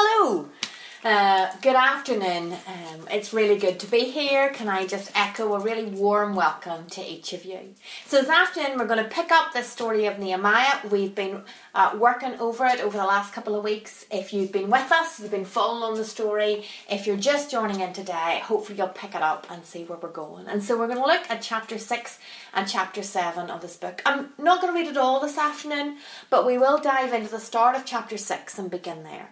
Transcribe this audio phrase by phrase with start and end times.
[0.00, 0.48] Hello.
[1.02, 2.52] Uh, good afternoon.
[2.52, 4.50] Um, it's really good to be here.
[4.50, 7.74] Can I just echo a really warm welcome to each of you?
[8.06, 10.88] So, this afternoon, we're going to pick up the story of Nehemiah.
[10.88, 11.42] We've been
[11.74, 14.06] uh, working over it over the last couple of weeks.
[14.08, 16.64] If you've been with us, you've been following the story.
[16.88, 20.10] If you're just joining in today, hopefully you'll pick it up and see where we're
[20.10, 20.46] going.
[20.46, 22.18] And so, we're going to look at chapter 6
[22.54, 24.00] and chapter 7 of this book.
[24.06, 25.96] I'm not going to read it all this afternoon,
[26.30, 29.30] but we will dive into the start of chapter 6 and begin there.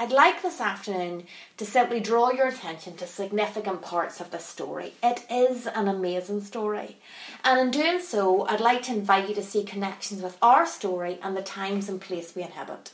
[0.00, 1.24] I'd like this afternoon
[1.56, 4.92] to simply draw your attention to significant parts of the story.
[5.02, 6.98] It is an amazing story.
[7.42, 11.18] And in doing so, I'd like to invite you to see connections with our story
[11.20, 12.92] and the times and place we inhabit.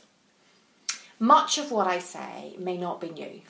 [1.19, 3.41] Much of what I say may not be new,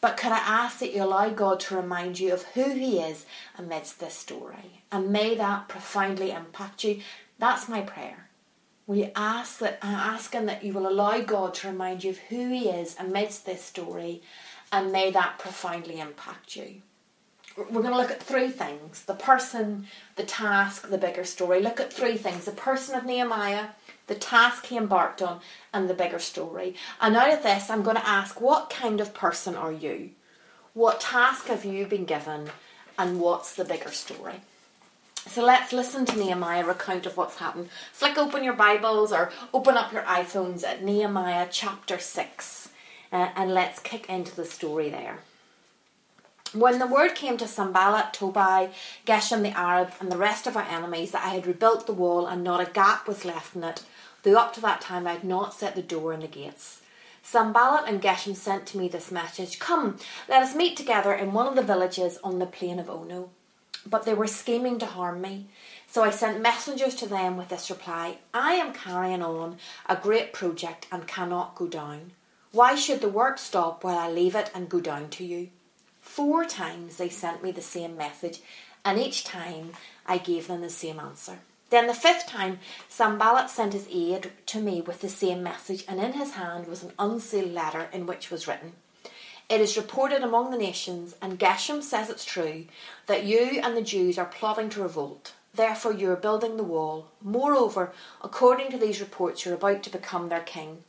[0.00, 3.24] but could I ask that you allow God to remind you of who He is
[3.56, 4.82] amidst this story?
[4.90, 7.02] And may that profoundly impact you.
[7.38, 8.29] That's my prayer.
[8.92, 12.50] You ask that I'm asking that you will allow God to remind you of who
[12.50, 14.20] He is amidst this story,
[14.72, 16.82] and may that profoundly impact you.
[17.56, 21.60] We're going to look at three things the person, the task, the bigger story.
[21.60, 23.68] Look at three things the person of Nehemiah,
[24.08, 25.40] the task he embarked on,
[25.72, 26.74] and the bigger story.
[27.00, 30.10] And out of this, I'm going to ask what kind of person are you?
[30.74, 32.50] What task have you been given?
[32.98, 34.40] And what's the bigger story?
[35.32, 37.68] So let's listen to Nehemiah recount of what's happened.
[37.92, 42.68] Flick open your Bibles or open up your iPhones at Nehemiah chapter 6
[43.12, 45.20] uh, and let's kick into the story there.
[46.52, 48.70] When the word came to Sanballat, Tobiah,
[49.06, 52.26] Geshem the Arab, and the rest of our enemies that I had rebuilt the wall
[52.26, 53.84] and not a gap was left in it,
[54.24, 56.82] though up to that time I had not set the door and the gates.
[57.22, 61.46] Sanballat and Geshem sent to me this message Come, let us meet together in one
[61.46, 63.30] of the villages on the plain of Ono
[63.86, 65.46] but they were scheming to harm me.
[65.86, 69.56] So I sent messengers to them with this reply I am carrying on
[69.86, 72.12] a great project and cannot go down.
[72.52, 75.50] Why should the work stop while I leave it and go down to you?
[76.00, 78.40] Four times they sent me the same message,
[78.84, 79.72] and each time
[80.06, 81.38] I gave them the same answer.
[81.70, 86.00] Then the fifth time, Sanballat sent his aide to me with the same message, and
[86.00, 88.72] in his hand was an unsealed letter in which was written,
[89.50, 92.66] it is reported among the nations, and Geshem says it's true,
[93.06, 95.32] that you and the Jews are plotting to revolt.
[95.52, 97.08] Therefore, you are building the wall.
[97.20, 100.84] Moreover, according to these reports, you're about to become their king,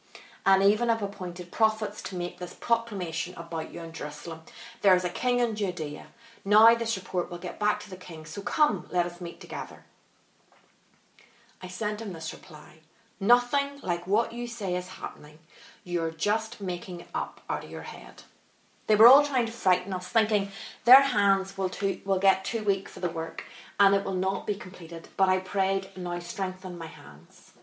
[0.45, 4.41] and even have appointed prophets to make this proclamation about you in Jerusalem.
[4.83, 6.05] There is a king in Judea.
[6.45, 9.85] Now, this report will get back to the king, so come, let us meet together.
[11.63, 12.81] I sent him this reply
[13.19, 15.39] Nothing like what you say is happening.
[15.83, 18.23] You're just making it up out of your head.
[18.91, 20.49] They were all trying to frighten us, thinking
[20.83, 23.45] their hands will, too, will get too weak for the work
[23.79, 25.07] and it will not be completed.
[25.15, 27.53] But I prayed, and now strengthen my hands.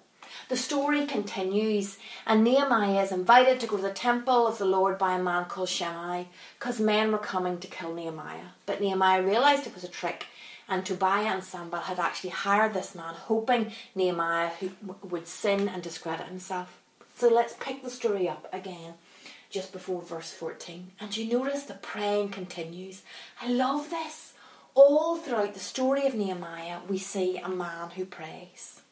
[0.49, 4.97] The story continues, and Nehemiah is invited to go to the temple of the Lord
[4.97, 6.29] by a man called Shimei,
[6.59, 8.53] because men were coming to kill Nehemiah.
[8.65, 10.29] But Nehemiah realised it was a trick,
[10.67, 14.53] and Tobiah and Sanballat had actually hired this man, hoping Nehemiah
[15.03, 16.81] would sin and discredit himself.
[17.19, 18.95] So let's pick the story up again
[19.51, 20.93] just before verse 14.
[21.01, 23.03] And you notice the praying continues.
[23.41, 24.35] I love this.
[24.75, 28.83] All throughout the story of Nehemiah, we see a man who prays.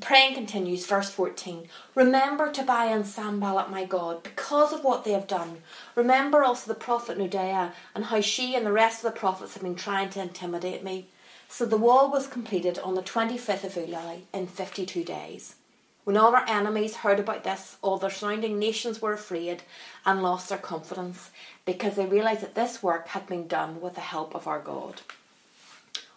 [0.00, 1.68] Praying continues, verse 14.
[1.94, 5.58] Remember Tobiah and Sanballat, my God, because of what they have done.
[5.94, 9.62] Remember also the prophet Noadiah and how she and the rest of the prophets have
[9.62, 11.08] been trying to intimidate me.
[11.48, 15.56] So the wall was completed on the 25th of Elul in 52 days.
[16.04, 19.62] When all our enemies heard about this, all the surrounding nations were afraid
[20.04, 21.30] and lost their confidence
[21.64, 25.02] because they realised that this work had been done with the help of our God.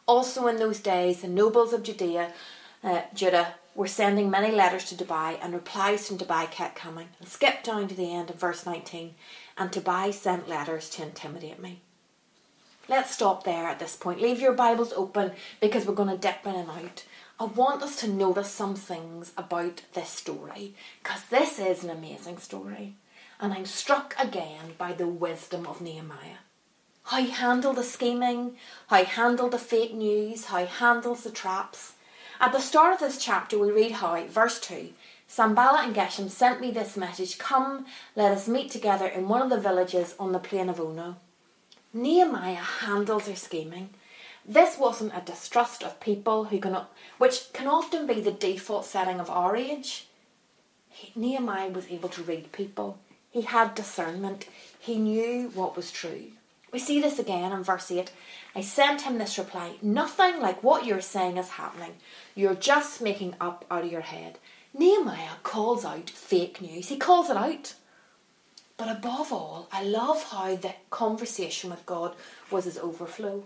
[0.07, 2.31] Also, in those days, the nobles of Judea,
[2.83, 7.09] uh, Judah were sending many letters to Tobiah, and replies from Tobiah kept coming.
[7.19, 9.15] And skip down to the end of verse 19.
[9.57, 11.81] And Tobiah sent letters to intimidate me.
[12.87, 14.21] Let's stop there at this point.
[14.21, 17.03] Leave your Bibles open because we're going to dip in and out.
[17.37, 20.73] I want us to notice some things about this story
[21.03, 22.93] because this is an amazing story.
[23.41, 26.39] And I'm struck again by the wisdom of Nehemiah.
[27.03, 28.55] How he handled the scheming,
[28.87, 31.95] how he handled the fake news, how he handles the traps.
[32.39, 34.93] At the start of this chapter, we read how, verse 2,
[35.27, 37.85] Sanballat and Geshem sent me this message Come,
[38.15, 41.17] let us meet together in one of the villages on the plain of Ono.
[41.93, 43.89] Nehemiah handles their scheming
[44.47, 46.77] this wasn't a distrust of people who can,
[47.17, 50.07] which can often be the default setting of our age.
[50.89, 52.99] He, Nehemiah was able to read people.
[53.31, 54.47] He had discernment.
[54.79, 56.31] He knew what was true.
[56.71, 58.11] We see this again in verse 8.
[58.53, 61.95] I sent him this reply Nothing like what you're saying is happening.
[62.35, 64.37] You're just making up out of your head.
[64.77, 66.89] Nehemiah calls out fake news.
[66.89, 67.75] He calls it out.
[68.77, 72.13] But above all, I love how the conversation with God
[72.51, 73.45] was his overflow.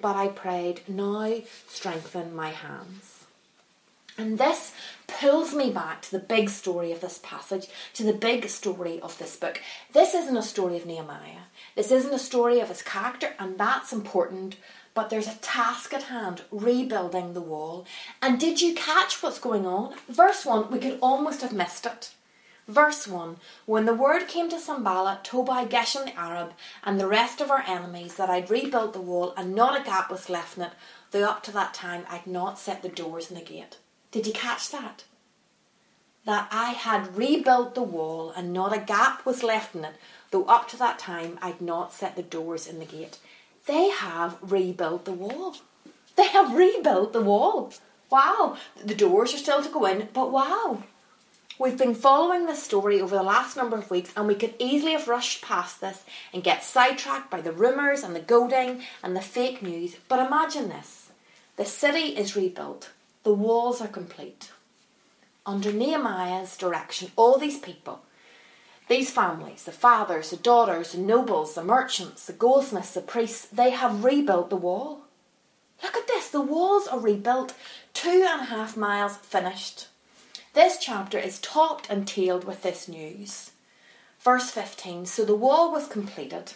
[0.00, 3.24] But I prayed, now strengthen my hands.
[4.18, 4.72] And this
[5.06, 9.18] pulls me back to the big story of this passage, to the big story of
[9.18, 9.60] this book.
[9.92, 11.44] This isn't a story of Nehemiah.
[11.74, 14.56] This isn't a story of his character, and that's important.
[14.94, 17.84] But there's a task at hand rebuilding the wall.
[18.22, 19.94] And did you catch what's going on?
[20.08, 22.14] Verse 1, we could almost have missed it.
[22.68, 26.52] Verse 1 When the word came to Sanballat, Tobiah, Geshem the Arab,
[26.82, 30.10] and the rest of our enemies that I'd rebuilt the wall and not a gap
[30.10, 30.72] was left in it,
[31.12, 33.78] though up to that time I'd not set the doors in the gate.
[34.10, 35.04] Did you catch that?
[36.24, 39.94] That I had rebuilt the wall and not a gap was left in it,
[40.32, 43.18] though up to that time I'd not set the doors in the gate.
[43.66, 45.56] They have rebuilt the wall.
[46.16, 47.72] They have rebuilt the wall.
[48.10, 48.56] Wow.
[48.84, 50.82] The doors are still to go in, but wow.
[51.58, 54.92] We've been following this story over the last number of weeks, and we could easily
[54.92, 56.04] have rushed past this
[56.34, 59.96] and get sidetracked by the rumours and the goading and the fake news.
[60.06, 61.12] But imagine this
[61.56, 62.90] the city is rebuilt,
[63.22, 64.52] the walls are complete.
[65.46, 68.02] Under Nehemiah's direction, all these people,
[68.88, 73.70] these families, the fathers, the daughters, the nobles, the merchants, the goldsmiths, the priests, they
[73.70, 75.04] have rebuilt the wall.
[75.82, 77.54] Look at this, the walls are rebuilt,
[77.94, 79.86] two and a half miles finished.
[80.56, 83.50] This chapter is topped and tailed with this news.
[84.20, 86.54] Verse 15 So the wall was completed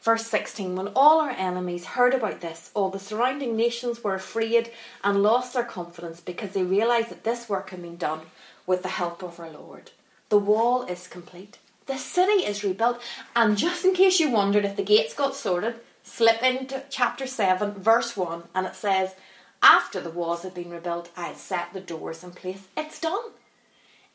[0.00, 4.70] Verse 16 When all our enemies heard about this, all the surrounding nations were afraid
[5.02, 8.20] and lost their confidence because they realised that this work had been done
[8.64, 9.90] with the help of our Lord.
[10.28, 11.58] The wall is complete.
[11.86, 13.00] The city is rebuilt.
[13.34, 17.72] And just in case you wondered if the gates got sorted, slip into chapter 7,
[17.72, 19.16] verse 1, and it says,
[19.62, 22.68] After the walls had been rebuilt, I set the doors in place.
[22.76, 23.32] It's done.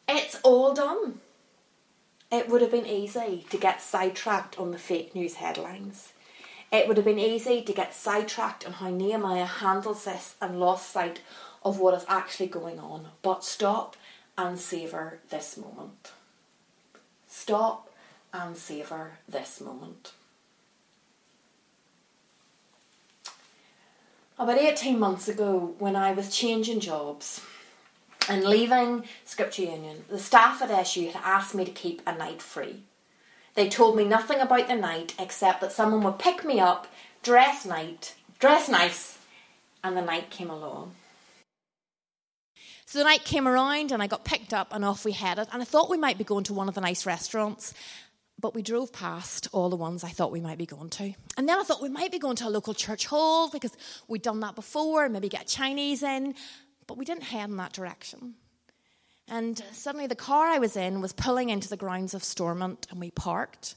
[0.08, 1.20] It's all done.
[2.32, 6.14] It would have been easy to get sidetracked on the fake news headlines.
[6.72, 10.90] It would have been easy to get sidetracked on how Nehemiah handles this and lost
[10.90, 11.20] sight
[11.64, 13.10] of what is actually going on.
[13.22, 13.98] But stop
[14.38, 16.14] and savour this moment.
[17.28, 17.90] Stop
[18.34, 20.14] and savour this moment.
[24.42, 27.42] About 18 months ago, when I was changing jobs,
[28.28, 32.42] and leaving Scripture Union, the staff at SU had asked me to keep a night
[32.42, 32.82] free.
[33.54, 36.88] They told me nothing about the night except that someone would pick me up,
[37.22, 39.20] dress night, dress nice,
[39.84, 40.96] and the night came along.
[42.88, 45.50] So the night came around and I got picked up and off we headed.
[45.54, 47.76] And I thought we might be going to one of the nice restaurants,
[48.42, 51.14] but we drove past all the ones I thought we might be going to.
[51.38, 53.78] And then I thought we might be going to a local church hall because
[54.08, 56.36] we'd done that before and maybe get Chinese in
[56.92, 58.34] but we didn't head in that direction.
[59.30, 63.00] And suddenly the car I was in was pulling into the grounds of Stormont, and
[63.00, 63.76] we parked,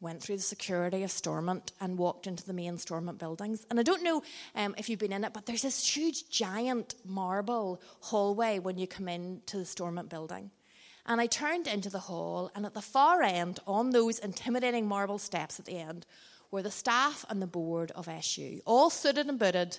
[0.00, 3.64] went through the security of Stormont, and walked into the main Stormont buildings.
[3.70, 4.24] And I don't know
[4.56, 8.88] um, if you've been in it, but there's this huge, giant marble hallway when you
[8.88, 10.50] come into the Stormont building.
[11.08, 15.16] And I turned into the hall, and at the far end, on those intimidating marble
[15.16, 16.04] steps at the end,
[16.50, 19.78] were the staff and the board of SU, all suited and booted,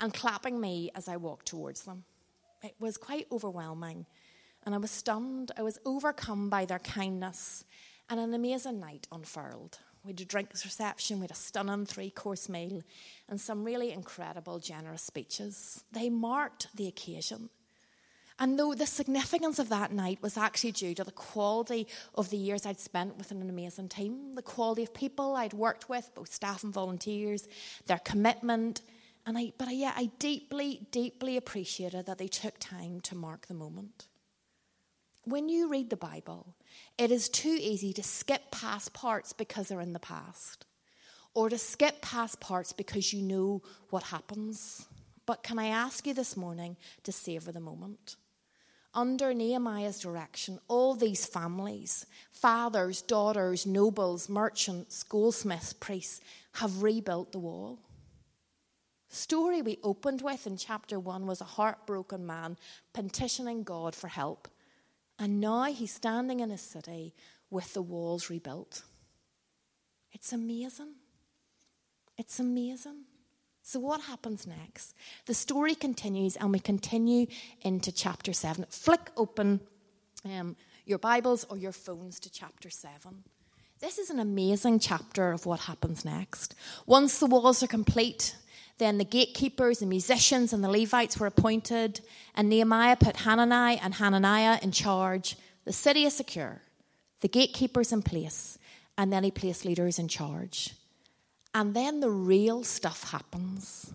[0.00, 2.04] and clapping me as I walked towards them.
[2.62, 4.06] It was quite overwhelming,
[4.64, 5.52] and I was stunned.
[5.58, 7.64] I was overcome by their kindness,
[8.08, 9.78] and an amazing night unfurled.
[10.04, 12.82] We had a drinks reception, we had a stunning three course meal,
[13.28, 15.84] and some really incredible, generous speeches.
[15.92, 17.50] They marked the occasion.
[18.42, 22.36] And though the significance of that night was actually due to the quality of the
[22.36, 26.34] years I'd spent with an amazing team, the quality of people I'd worked with, both
[26.34, 27.46] staff and volunteers,
[27.86, 28.82] their commitment,
[29.24, 33.46] and I, but I, yeah, I deeply, deeply appreciated that they took time to mark
[33.46, 34.08] the moment.
[35.22, 36.56] When you read the Bible,
[36.98, 40.66] it is too easy to skip past parts because they're in the past,
[41.32, 44.84] or to skip past parts because you know what happens.
[45.26, 48.16] But can I ask you this morning to savour the moment?
[48.94, 56.20] Under Nehemiah's direction, all these families, fathers, daughters, nobles, merchants, goldsmiths, priests,
[56.54, 57.78] have rebuilt the wall
[59.12, 62.56] story we opened with in chapter 1 was a heartbroken man
[62.92, 64.48] petitioning God for help.
[65.18, 67.14] And now he's standing in his city
[67.50, 68.82] with the walls rebuilt.
[70.12, 70.94] It's amazing.
[72.16, 73.04] It's amazing.
[73.62, 74.94] So, what happens next?
[75.26, 77.26] The story continues, and we continue
[77.62, 78.66] into chapter 7.
[78.68, 79.60] Flick open
[80.24, 83.22] um, your Bibles or your phones to chapter 7.
[83.80, 86.54] This is an amazing chapter of what happens next.
[86.86, 88.36] Once the walls are complete,
[88.78, 92.00] then the gatekeepers, the musicians, and the Levites were appointed,
[92.34, 95.36] and Nehemiah put Hanani and Hananiah in charge.
[95.64, 96.62] The city is secure.
[97.20, 98.58] the gatekeepers in place,
[98.98, 100.74] and then he placed leaders in charge.
[101.54, 103.92] And then the real stuff happens.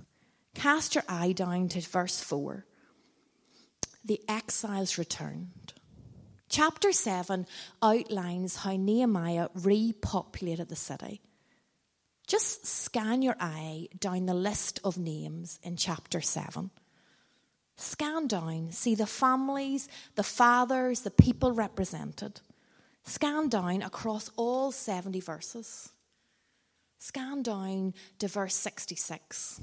[0.54, 2.66] Cast your eye down to verse 4.
[4.06, 5.74] The exiles returned.
[6.50, 7.46] Chapter 7
[7.82, 11.22] outlines how Nehemiah repopulated the city.
[12.26, 16.72] Just scan your eye down the list of names in chapter 7.
[17.76, 22.42] Scan down, see the families, the fathers, the people represented.
[23.04, 25.92] Scan down across all 70 verses.
[27.00, 29.62] Scan down to verse 66.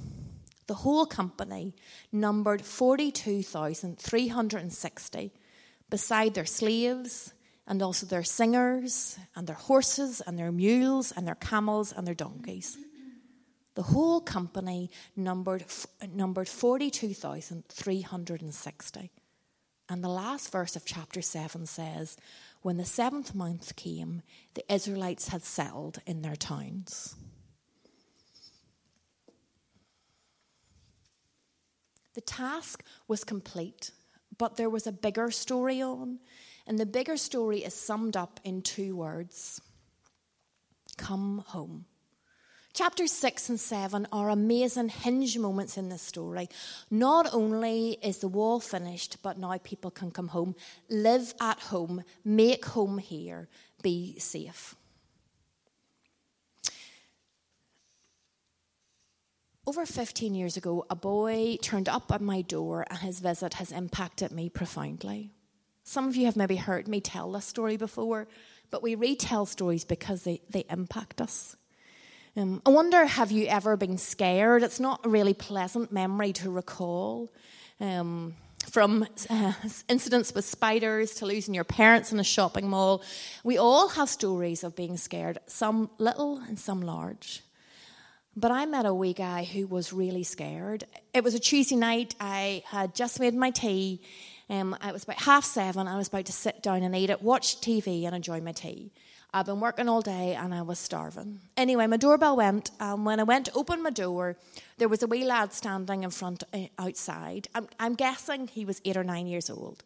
[0.66, 1.74] The whole company
[2.10, 5.32] numbered 42,360
[5.90, 7.34] beside their slaves
[7.66, 12.14] and also their singers and their horses and their mules and their camels and their
[12.14, 12.78] donkeys.
[13.74, 15.64] The whole company numbered,
[16.12, 19.10] numbered 42,360.
[19.88, 22.16] And the last verse of chapter 7 says,
[22.64, 24.22] When the seventh month came,
[24.54, 27.14] the Israelites had settled in their towns.
[32.14, 33.90] The task was complete,
[34.38, 36.20] but there was a bigger story on.
[36.66, 39.60] And the bigger story is summed up in two words
[40.96, 41.84] Come home.
[42.74, 46.48] Chapters 6 and 7 are amazing hinge moments in this story.
[46.90, 50.56] Not only is the wall finished, but now people can come home,
[50.90, 53.48] live at home, make home here,
[53.80, 54.74] be safe.
[59.64, 63.70] Over 15 years ago, a boy turned up at my door, and his visit has
[63.70, 65.30] impacted me profoundly.
[65.84, 68.26] Some of you have maybe heard me tell this story before,
[68.72, 71.54] but we retell stories because they, they impact us.
[72.36, 74.62] Um, I wonder, have you ever been scared?
[74.62, 77.32] It's not a really pleasant memory to recall.
[77.80, 78.34] Um,
[78.70, 79.52] from uh,
[79.88, 83.02] incidents with spiders to losing your parents in a shopping mall,
[83.44, 87.42] we all have stories of being scared, some little and some large.
[88.36, 90.84] But I met a wee guy who was really scared.
[91.12, 92.16] It was a Tuesday night.
[92.18, 94.00] I had just made my tea
[94.50, 95.88] um, it was about half seven.
[95.88, 98.92] I was about to sit down and eat it, watch TV, and enjoy my tea.
[99.36, 101.40] I've been working all day and I was starving.
[101.56, 104.36] Anyway, my doorbell went, and when I went to open my door,
[104.78, 107.48] there was a wee lad standing in front uh, outside.
[107.52, 109.82] I'm, I'm, guessing he was eight or nine years old.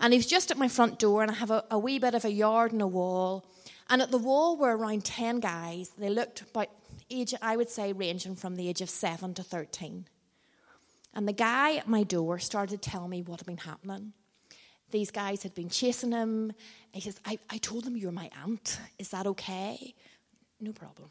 [0.00, 2.14] And he was just at my front door, and I have a, a wee bit
[2.14, 3.44] of a yard and a wall.
[3.90, 5.90] And at the wall were around 10 guys.
[5.98, 6.68] They looked about
[7.10, 10.06] age, I would say, ranging from the age of 7 to 13.
[11.12, 14.14] And the guy at my door started to tell me what had been happening.
[14.90, 16.52] These guys had been chasing him.
[16.92, 18.80] He says, I, I told them you're my aunt.
[18.98, 19.94] Is that okay?
[20.60, 21.10] No problem.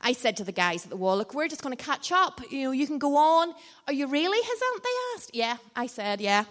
[0.00, 2.40] I said to the guys at the wall, Look, we're just going to catch up.
[2.50, 3.52] You know, you can go on.
[3.86, 4.82] Are you really his aunt?
[4.82, 5.30] They asked.
[5.34, 6.44] Yeah, I said, Yeah.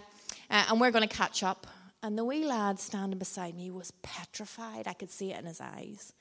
[0.50, 1.66] Uh, and we're going to catch up.
[2.02, 4.86] And the wee lad standing beside me was petrified.
[4.86, 6.12] I could see it in his eyes.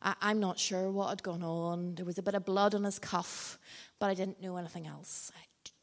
[0.00, 1.94] I, I'm not sure what had gone on.
[1.94, 3.58] There was a bit of blood on his cuff,
[3.98, 5.30] but I didn't know anything else.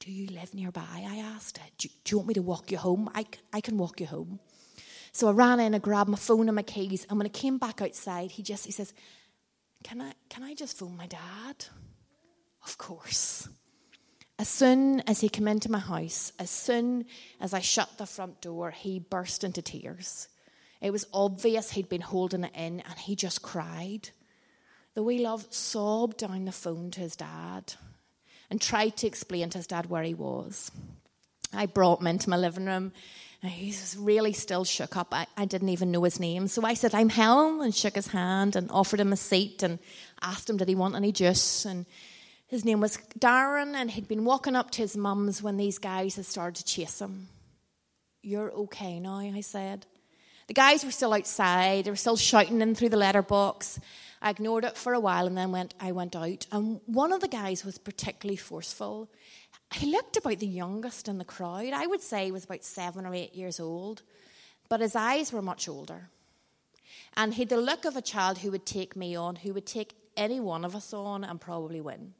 [0.07, 1.05] Do you live nearby?
[1.05, 1.59] I asked.
[1.77, 3.09] Do, do you want me to walk you home?
[3.13, 4.39] I, I can walk you home.
[5.11, 7.57] So I ran in, I grabbed my phone and my keys, and when I came
[7.57, 8.93] back outside, he just he says,
[9.83, 11.65] Can I can I just phone my dad?
[12.63, 13.49] Of course.
[14.39, 17.03] As soon as he came into my house, as soon
[17.41, 20.29] as I shut the front door, he burst into tears.
[20.79, 24.11] It was obvious he'd been holding it in and he just cried.
[24.93, 27.73] The wee love sobbed down the phone to his dad
[28.50, 30.72] and tried to explain to his dad where he was.
[31.54, 32.92] I brought him into my living room.
[33.44, 35.10] And he was really still shook up.
[35.12, 36.48] I, I didn't even know his name.
[36.48, 39.77] So I said, I'm Helen, and shook his hand and offered him a seat and
[40.22, 41.63] asked him, did he want any juice?
[41.63, 41.86] And
[42.48, 46.16] his name was Darren, and he'd been walking up to his mum's when these guys
[46.16, 47.27] had started to chase him.
[48.24, 49.86] You're okay now, I said.
[50.48, 51.86] The guys were still outside.
[51.86, 53.80] They were still shouting in through the letterbox.
[54.21, 56.47] I ignored it for a while and then went, I went out.
[56.51, 59.09] And one of the guys was particularly forceful.
[59.74, 61.74] He looked about the youngest in the crowd.
[61.74, 64.01] I would say he was about seven or eight years old,
[64.69, 66.09] but his eyes were much older.
[67.15, 69.65] And he had the look of a child who would take me on, who would
[69.65, 72.13] take any one of us on and probably win.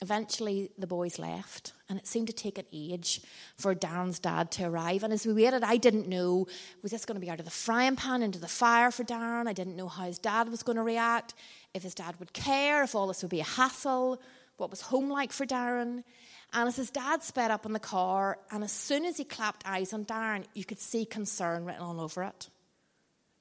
[0.00, 3.20] Eventually, the boys left, and it seemed to take an age
[3.56, 5.02] for Darren's dad to arrive.
[5.02, 6.46] And as we waited, I didn't know
[6.82, 9.48] was this going to be out of the frying pan into the fire for Darren?
[9.48, 11.34] I didn't know how his dad was going to react,
[11.74, 14.20] if his dad would care, if all this would be a hassle,
[14.56, 16.04] what was home like for Darren.
[16.52, 19.64] And as his dad sped up in the car, and as soon as he clapped
[19.66, 22.48] eyes on Darren, you could see concern written all over it.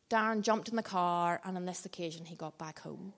[0.10, 3.14] Darren jumped in the car, and on this occasion, he got back home.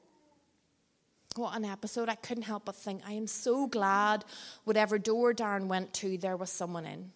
[1.35, 2.09] What an episode.
[2.09, 4.25] I couldn't help but think, I am so glad
[4.63, 7.11] whatever door Darren went to, there was someone in.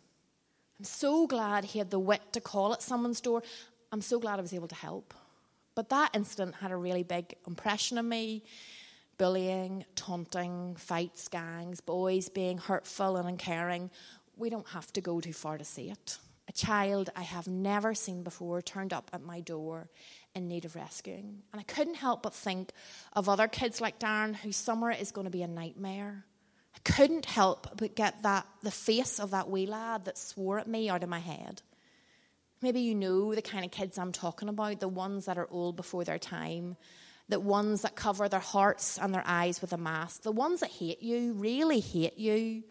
[0.78, 3.42] I'm so glad he had the wit to call at someone's door.
[3.92, 5.16] I'm so glad I was able to help.
[5.76, 8.44] But that incident had a really big impression on me
[9.18, 13.90] bullying, taunting, fights, gangs, boys being hurtful and uncaring.
[14.36, 16.18] We don't have to go too far to see it.
[16.50, 19.90] A child I have never seen before turned up at my door
[20.36, 21.44] in need of rescuing.
[21.52, 22.72] And I couldn't help but think
[23.14, 26.26] of other kids like Darren whose summer is going to be a nightmare.
[26.76, 30.68] I couldn't help but get that the face of that wee lad that swore at
[30.68, 31.62] me out of my head.
[32.62, 35.76] Maybe you know the kind of kids I'm talking about, the ones that are old
[35.76, 36.78] before their time,
[37.30, 40.72] the ones that cover their hearts and their eyes with a mask, the ones that
[40.72, 42.64] hate you, really hate you,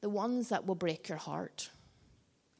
[0.00, 1.70] the ones that will break your heart.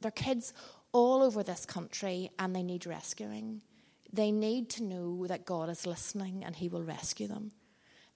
[0.01, 0.53] They're kids
[0.93, 3.63] all over this country and they need rescuing.
[4.13, 7.53] They need to know that God is listening and He will rescue them.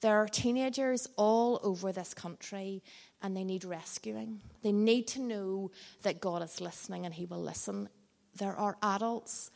[0.01, 2.83] There are teenagers all over this country
[3.23, 4.41] and they need rescuing.
[4.63, 5.71] They need to know
[6.03, 7.89] that God is listening and He will listen
[8.37, 9.51] there are adults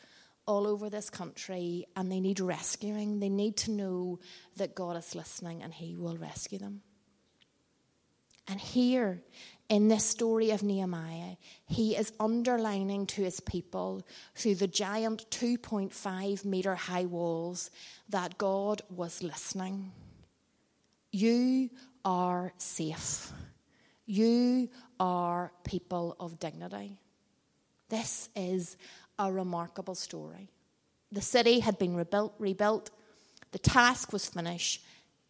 [0.47, 3.21] all over this country and they need rescuing.
[3.21, 4.21] They need to know
[4.57, 6.83] that God is listening and He will rescue them.
[8.49, 9.23] And here
[9.69, 11.37] in this story of Nehemiah,
[11.67, 17.71] he is underlining to his people through the giant 2.5 meter high walls
[18.09, 19.93] that God was listening.
[21.13, 21.69] You
[22.05, 23.33] are safe.
[24.07, 26.99] You are people of dignity.
[27.91, 28.79] This is
[29.19, 30.49] a remarkable story.
[31.13, 32.91] The city had been rebuilt, rebuilt,
[33.53, 34.85] the task was finished,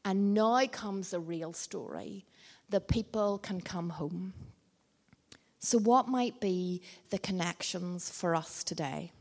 [0.04, 2.25] and now comes the real story.
[2.70, 4.34] The people can come home.
[5.60, 9.12] So, what might be the connections for us today?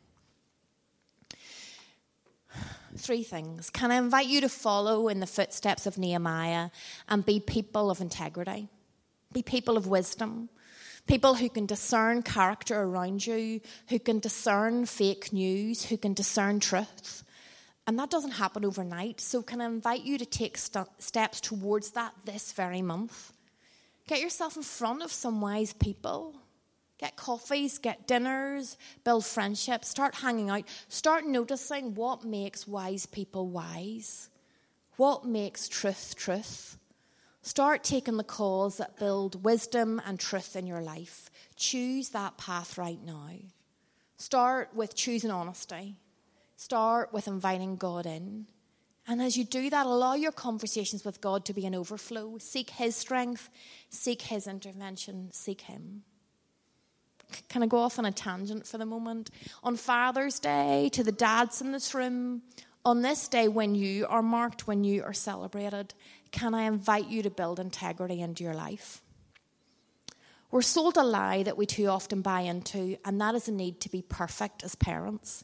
[2.95, 3.69] Three things.
[3.69, 6.69] Can I invite you to follow in the footsteps of Nehemiah
[7.07, 8.69] and be people of integrity?
[9.33, 10.49] Be people of wisdom,
[11.07, 16.59] People who can discern character around you, who can discern fake news, who can discern
[16.59, 17.23] truth.
[17.87, 19.21] And that doesn't happen overnight.
[19.21, 23.31] So, can I invite you to take st- steps towards that this very month?
[24.07, 26.35] Get yourself in front of some wise people.
[26.97, 33.49] Get coffees, get dinners, build friendships, start hanging out, start noticing what makes wise people
[33.49, 34.29] wise,
[34.95, 36.77] what makes truth truth.
[37.43, 41.29] Start taking the calls that build wisdom and truth in your life.
[41.55, 43.29] Choose that path right now.
[44.17, 45.97] Start with choosing honesty.
[46.55, 48.47] Start with inviting God in.
[49.07, 52.37] And as you do that, allow your conversations with God to be an overflow.
[52.39, 53.49] Seek His strength,
[53.89, 56.03] seek His intervention, seek Him.
[57.49, 59.29] Can I go off on a tangent for the moment?
[59.63, 62.41] On Father's Day, to the dads in this room,
[62.85, 65.93] on this day when you are marked, when you are celebrated,
[66.31, 69.01] can I invite you to build integrity into your life?
[70.51, 73.81] We're sold a lie that we too often buy into, and that is a need
[73.81, 75.43] to be perfect as parents.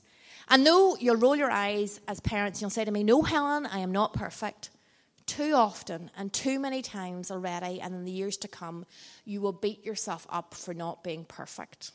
[0.50, 3.66] And no, you'll roll your eyes as parents, and you'll say to me, No, Helen,
[3.66, 4.70] I am not perfect.
[5.26, 8.86] Too often and too many times already, and in the years to come,
[9.24, 11.92] you will beat yourself up for not being perfect.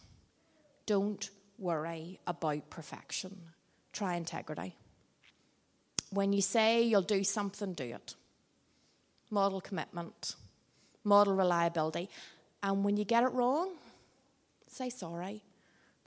[0.87, 3.37] Don't worry about perfection.
[3.93, 4.75] Try integrity.
[6.11, 8.15] When you say you'll do something, do it
[9.31, 10.37] model commitment,
[11.05, 12.09] model reliability.
[12.63, 13.71] And when you get it wrong,
[14.69, 15.43] say sorry.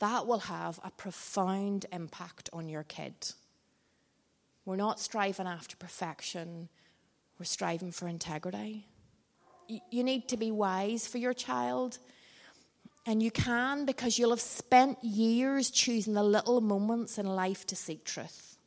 [0.02, 3.14] That will have a profound impact on your kid.
[4.66, 6.70] We're not striving after perfection,
[7.40, 8.88] we're striving for integrity.
[9.68, 12.00] You need to be wise for your child.
[13.06, 17.76] And you can because you'll have spent years choosing the little moments in life to
[17.76, 18.58] seek truth.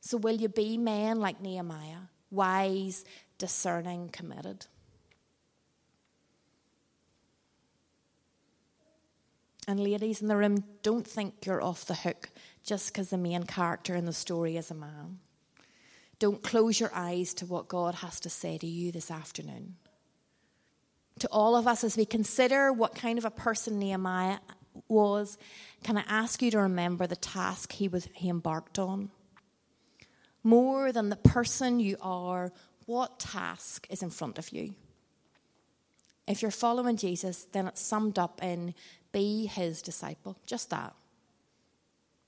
[0.00, 3.04] So, will you be men like Nehemiah, wise,
[3.38, 4.66] discerning, committed.
[9.70, 12.30] And ladies in the room, don't think you're off the hook
[12.64, 15.20] just because the main character in the story is a man.
[16.18, 19.76] Don't close your eyes to what God has to say to you this afternoon.
[21.20, 24.38] To all of us, as we consider what kind of a person Nehemiah
[24.88, 25.38] was,
[25.84, 29.12] can I ask you to remember the task he, was, he embarked on?
[30.42, 32.50] More than the person you are,
[32.86, 34.74] what task is in front of you?
[36.26, 38.74] If you're following Jesus, then it's summed up in
[39.12, 40.36] be his disciple.
[40.46, 40.94] Just that.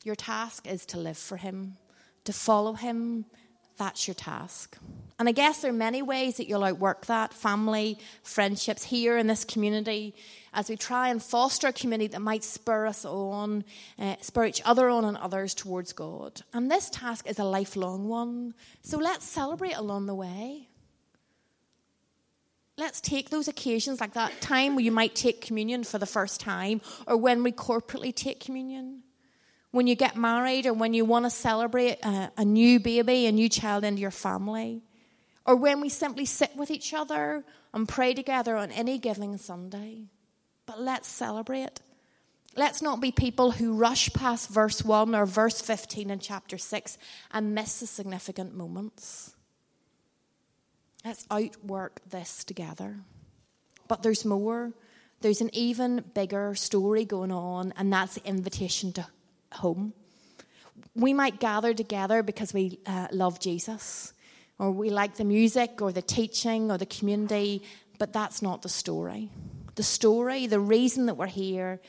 [0.04, 1.76] Your task is to live for him,
[2.24, 3.24] to follow him.
[3.78, 4.76] That's your task.
[5.18, 9.28] And I guess there are many ways that you'll outwork that family, friendships here in
[9.28, 10.14] this community,
[10.52, 13.64] as we try and foster a community that might spur us on,
[13.98, 16.42] uh, spur each other on and others towards God.
[16.52, 18.54] And this task is a lifelong one.
[18.82, 20.68] So let's celebrate along the way.
[22.78, 26.40] Let's take those occasions like that time where you might take communion for the first
[26.40, 29.02] time or when we corporately take communion.
[29.72, 33.32] when you get married or when you want to celebrate a, a, new baby, a
[33.32, 34.82] new child into your family,
[35.46, 40.04] or when we simply sit with each other and pray together on any given Sunday.
[40.66, 41.80] But let's celebrate.
[42.54, 46.98] Let's not be people who rush past verse 1 or verse 15 in chapter 6
[47.30, 49.35] and miss the significant moments.
[51.04, 52.96] Let's outwork this together.
[53.88, 54.72] But there's more.
[55.20, 59.06] There's an even bigger story going on, and that's the invitation to
[59.52, 59.94] home.
[60.94, 64.12] We might gather together because we uh, love Jesus,
[64.58, 67.62] or we like the music, or the teaching, or the community,
[67.98, 69.28] but that's not the story.
[69.74, 71.80] The story, the reason that we're here,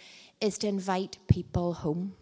[0.41, 2.15] is to invite people home.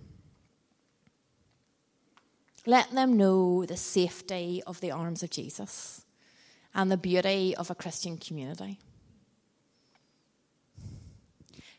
[2.66, 6.01] Let them know the safety of the arms of Jesus
[6.74, 8.80] and the beauty of a Christian community.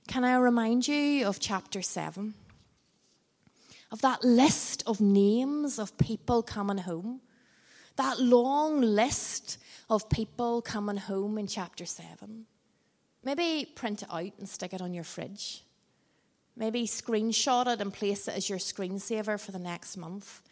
[0.08, 2.34] Can I remind you of chapter 7?
[3.90, 7.20] Of that list of names of people coming home?
[7.96, 12.46] That long list of people coming home in chapter 7.
[13.24, 15.62] Maybe print it out and stick it on your fridge.
[16.56, 20.42] Maybe screenshot it and place it as your screensaver for the next month.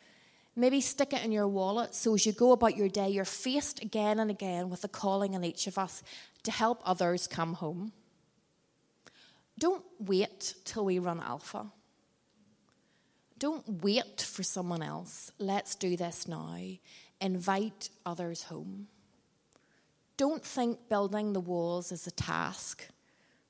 [0.61, 3.81] Maybe stick it in your wallet so as you go about your day, you're faced
[3.81, 6.03] again and again with the calling in each of us
[6.43, 7.93] to help others come home.
[9.59, 11.73] Don't wait till we run alpha.
[13.39, 15.33] Don't wait for someone else.
[15.39, 16.59] Let's do this now.
[17.23, 18.89] Invite others home.
[20.19, 22.87] Don't think building the walls is a task.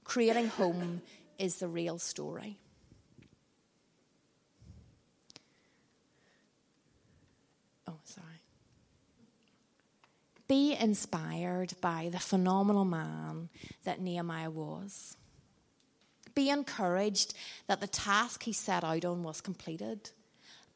[0.05, 1.03] Creating home
[1.41, 2.61] is the real story.
[7.91, 8.27] Oh, sorry.
[10.47, 13.49] Be inspired by the phenomenal man
[13.85, 15.17] that Nehemiah was.
[16.35, 17.35] Be encouraged
[17.67, 20.11] that the task he set out on was completed.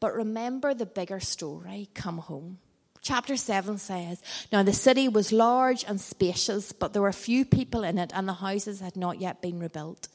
[0.00, 2.58] But remember the bigger story come home.
[3.00, 7.84] Chapter 7 says, Now the city was large and spacious, but there were few people
[7.84, 10.08] in it, and the houses had not yet been rebuilt.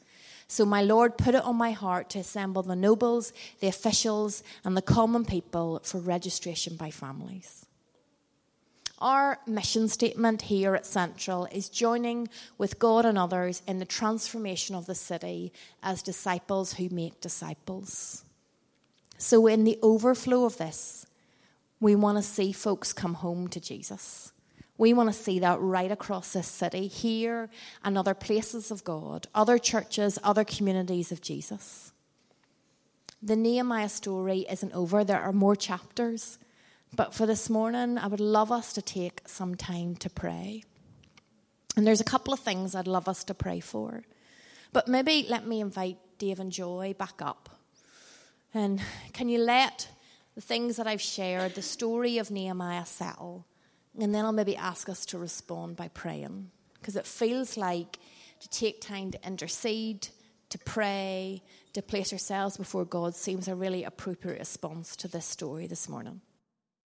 [0.50, 4.76] So my Lord put it on my heart to assemble the nobles, the officials, and
[4.76, 7.66] the common people for registration by families.
[8.98, 14.74] Our mission statement here at Central is joining with God and others in the transformation
[14.74, 15.52] of the city
[15.84, 18.24] as disciples who make disciples.
[19.18, 21.06] So, in the overflow of this,
[21.78, 24.32] we want to see folks come home to Jesus.
[24.80, 27.50] We want to see that right across this city, here
[27.84, 31.92] and other places of God, other churches, other communities of Jesus.
[33.22, 36.38] The Nehemiah story isn't over, there are more chapters.
[36.96, 40.64] But for this morning, I would love us to take some time to pray.
[41.76, 44.02] And there's a couple of things I'd love us to pray for.
[44.72, 47.50] But maybe let me invite Dave and Joy back up.
[48.54, 48.80] And
[49.12, 49.90] can you let
[50.34, 53.44] the things that I've shared, the story of Nehemiah settle?
[53.98, 56.50] And then I'll maybe ask us to respond by praying.
[56.74, 57.98] Because it feels like
[58.40, 60.08] to take time to intercede,
[60.48, 61.42] to pray,
[61.74, 66.20] to place ourselves before God seems a really appropriate response to this story this morning.